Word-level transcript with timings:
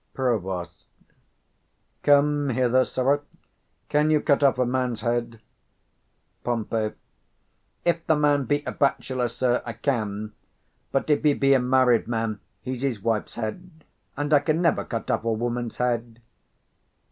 _Prov. 0.15 0.67
Come 2.01 2.49
hither, 2.49 2.83
sirrah. 2.83 3.19
Can 3.87 4.09
you 4.09 4.19
cut 4.19 4.41
off 4.41 4.57
a 4.57 4.65
man's 4.65 5.01
head? 5.01 5.39
Pom. 6.43 6.67
If 7.85 8.07
the 8.07 8.15
man 8.15 8.45
be 8.45 8.63
a 8.65 8.71
bachelor, 8.71 9.27
sir, 9.27 9.61
I 9.63 9.73
can; 9.73 10.33
but 10.91 11.07
if 11.11 11.21
he 11.21 11.35
be 11.35 11.53
a 11.53 11.59
married 11.59 12.07
man, 12.07 12.39
he's 12.63 12.81
his 12.81 13.03
wife's 13.03 13.35
head, 13.35 13.83
and 14.17 14.33
I 14.33 14.39
can 14.39 14.59
never 14.59 14.83
cut 14.85 15.11
off 15.11 15.23
a 15.23 15.31
woman's 15.31 15.77
head. 15.77 16.19